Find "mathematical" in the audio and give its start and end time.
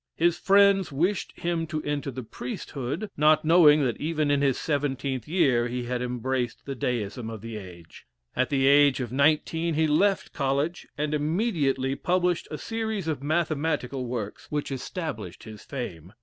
13.21-14.07